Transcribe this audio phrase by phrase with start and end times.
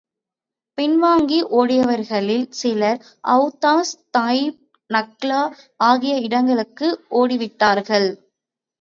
[0.77, 2.99] பின் வாங்கி ஓடியவர்களில் சிலர்
[3.27, 4.59] அவுத்தாஸ், தாயிப்,
[4.89, 5.43] நக்லா
[5.83, 6.89] ஆகிய இடங்களுக்கு
[7.19, 8.09] ஓடிவிட்டார்கள்.